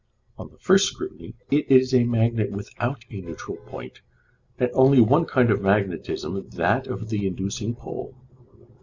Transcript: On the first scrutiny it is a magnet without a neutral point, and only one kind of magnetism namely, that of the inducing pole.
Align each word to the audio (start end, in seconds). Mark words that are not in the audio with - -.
On 0.35 0.49
the 0.49 0.57
first 0.57 0.87
scrutiny 0.87 1.35
it 1.51 1.69
is 1.69 1.93
a 1.93 2.05
magnet 2.05 2.49
without 2.49 3.05
a 3.11 3.21
neutral 3.21 3.57
point, 3.57 4.01
and 4.57 4.71
only 4.73 4.99
one 4.99 5.25
kind 5.25 5.51
of 5.51 5.61
magnetism 5.61 6.33
namely, 6.33 6.49
that 6.55 6.87
of 6.87 7.09
the 7.09 7.27
inducing 7.27 7.75
pole. 7.75 8.15